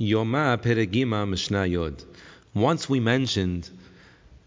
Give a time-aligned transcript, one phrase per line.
[0.00, 2.04] Yoma Peregima Mishnah Yod.
[2.54, 3.68] Once we mentioned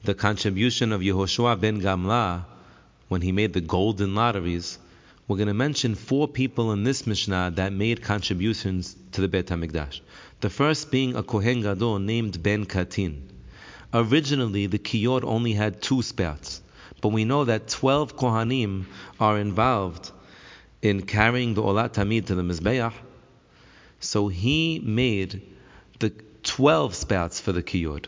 [0.01, 2.45] the contribution of Yehoshua ben Gamla
[3.09, 4.79] when he made the golden lotteries,
[5.27, 9.47] we're going to mention four people in this Mishnah that made contributions to the Beit
[9.47, 9.99] HaMikdash.
[10.39, 13.27] The first being a Kohen Gadol named Ben Katin.
[13.93, 16.61] Originally, the Kiyor only had two spouts,
[17.01, 18.85] but we know that 12 Kohanim
[19.19, 20.11] are involved
[20.81, 22.93] in carrying the Olat Tamid to the Mizbeach,
[24.01, 25.41] so he made
[25.99, 26.11] the
[26.43, 28.05] 12 spouts for the kiyor.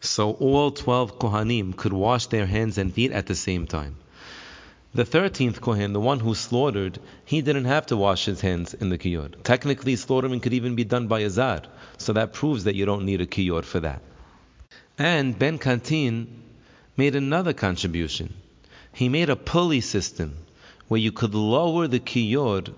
[0.00, 3.96] So all 12 kohanim could wash their hands and feet at the same time.
[4.94, 8.88] The 13th kohen, the one who slaughtered, he didn't have to wash his hands in
[8.88, 9.34] the kiyor.
[9.42, 11.62] Technically, slaughtering could even be done by a zar,
[11.98, 14.02] so that proves that you don't need a kiyor for that.
[14.98, 16.42] And Ben Katin
[16.96, 18.34] made another contribution.
[18.92, 20.34] He made a pulley system
[20.88, 22.72] where you could lower the kiyor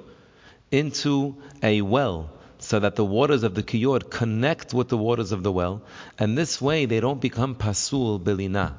[0.70, 5.42] into a well so that the waters of the kiyor connect with the waters of
[5.42, 5.82] the well,
[6.18, 8.74] and this way they don't become pasul belina.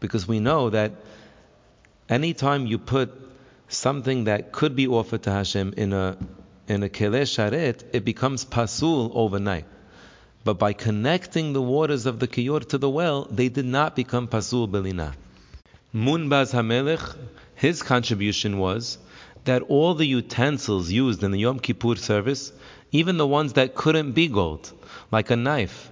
[0.00, 0.92] Because we know that
[2.08, 3.10] anytime you put
[3.68, 6.16] something that could be offered to Hashem in a
[6.68, 9.64] in a kele sharet, it becomes pasul overnight.
[10.44, 14.28] But by connecting the waters of the kiyor to the well, they did not become
[14.28, 15.14] pasul belina.
[15.94, 17.16] Munbaz Hamelech,
[17.56, 18.98] his contribution was
[19.48, 22.52] that all the utensils used in the Yom Kippur service,
[22.92, 24.70] even the ones that couldn't be gold,
[25.10, 25.90] like a knife,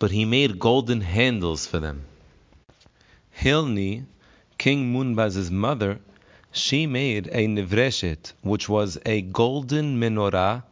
[0.00, 2.02] but he made golden handles for them.
[3.40, 4.04] Hilni,
[4.58, 6.00] King Munbaz's mother,
[6.50, 10.64] she made a nivreshet, which was a golden menorah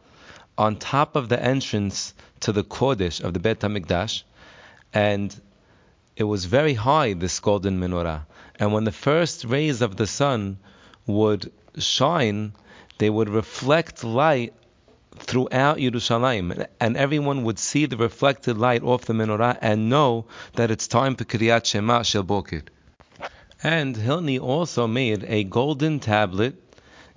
[0.57, 4.23] on top of the entrance to the Kodesh of the Bet HaMikdash,
[4.93, 5.33] and
[6.17, 8.23] it was very high, this golden menorah.
[8.59, 10.57] And when the first rays of the sun
[11.05, 12.53] would shine,
[12.97, 14.53] they would reflect light
[15.19, 20.71] throughout Yerushalayim, and everyone would see the reflected light off the menorah and know that
[20.71, 22.61] it's time for Kriyat Shema Shel Boker.
[23.63, 26.55] And Hilni also made a golden tablet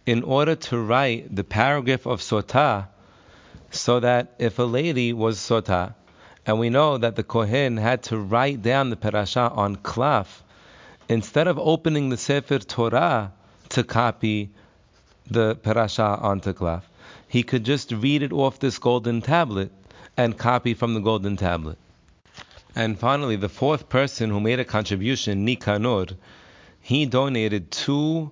[0.07, 2.89] in order to write the paragraph of Sotah,
[3.71, 5.95] so that if a lady was Sotah,
[6.47, 10.43] and we know that the Kohen had to write down the parasha on klaf,
[11.09, 13.33] instead of opening the Sefer Torah
[13.71, 14.51] to copy
[15.31, 16.83] the parasha onto klaf.
[17.27, 19.73] He could just read it off this golden tablet
[20.17, 21.79] and copy from the golden tablet.
[22.75, 26.17] And finally, the fourth person who made a contribution, Nikanor,
[26.81, 28.31] he donated two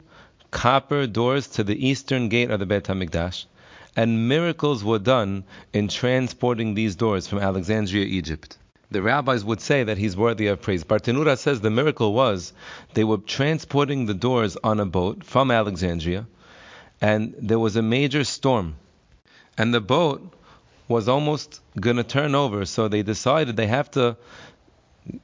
[0.50, 3.47] copper doors to the eastern gate of the Beit HaMikdash,
[3.97, 8.56] and miracles were done in transporting these doors from Alexandria, Egypt.
[8.91, 10.82] The rabbis would say that he's worthy of praise.
[10.82, 12.54] Bartenura says the miracle was
[12.94, 16.26] they were transporting the doors on a boat from Alexandria,
[17.00, 18.76] and there was a major storm,
[19.59, 20.32] and the boat
[20.88, 22.65] was almost going to turn over.
[22.65, 24.16] So they decided they have to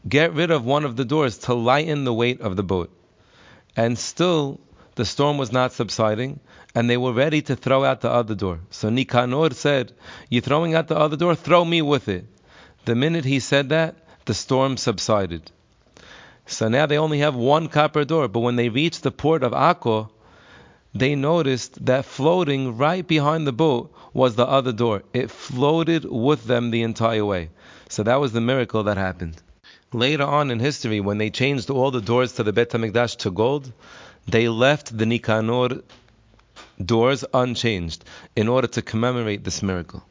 [0.06, 2.90] get rid of one of the doors to lighten the weight of the boat.
[3.76, 4.60] And still,
[4.94, 6.38] the storm was not subsiding,
[6.74, 8.60] and they were ready to throw out the other door.
[8.70, 9.92] So Nicanor said,
[10.28, 11.34] "You're throwing out the other door?
[11.34, 12.26] Throw me with it."
[12.84, 13.94] The minute he said that,
[14.26, 15.50] the storm subsided.
[16.46, 19.52] So now they only have one copper door, but when they reached the port of
[19.52, 20.10] Akko,
[20.94, 25.02] they noticed that floating right behind the boat was the other door.
[25.12, 27.50] It floated with them the entire way.
[27.88, 29.42] So that was the miracle that happened.
[29.92, 33.30] Later on in history, when they changed all the doors to the Bet HaMikdash to
[33.30, 33.72] gold,
[34.26, 35.82] they left the Nikanor
[36.84, 38.04] doors unchanged
[38.36, 40.04] in order to commemorate this miracle.